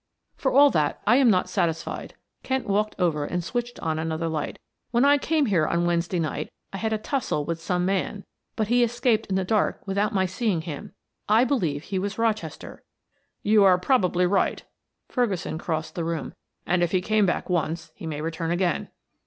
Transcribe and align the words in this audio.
"For 0.35 0.51
all 0.51 0.71
that 0.71 0.99
I 1.05 1.17
am 1.17 1.29
not 1.29 1.47
satisfied." 1.47 2.15
Kent 2.41 2.65
walked 2.65 2.95
over 2.97 3.23
and 3.23 3.43
switched 3.43 3.79
on 3.81 3.99
another 3.99 4.27
light. 4.27 4.57
"When 4.89 5.05
I 5.05 5.19
came 5.19 5.45
here 5.45 5.67
on 5.67 5.85
Wednesday 5.85 6.17
night 6.17 6.51
I 6.73 6.77
had 6.77 6.91
a 6.91 6.97
tussle 6.97 7.45
with 7.45 7.61
some 7.61 7.85
man, 7.85 8.25
but 8.55 8.67
he 8.67 8.83
escaped 8.83 9.27
in 9.27 9.35
the 9.35 9.43
dark 9.43 9.85
without 9.85 10.11
my 10.11 10.25
seeing 10.25 10.61
him. 10.61 10.93
I 11.29 11.43
believe 11.43 11.83
he 11.83 11.99
was 11.99 12.17
Rochester." 12.17 12.81
"You 13.43 13.63
are 13.63 13.77
probably 13.77 14.25
right." 14.25 14.63
Ferguson 15.07 15.59
crossed 15.59 15.93
the 15.93 16.03
room. 16.03 16.33
"And 16.65 16.81
if 16.81 16.91
he 16.93 16.99
came 17.01 17.27
back 17.27 17.47
once, 17.47 17.91
he 17.93 18.07
may 18.07 18.21
return 18.21 18.49
again. 18.49 18.89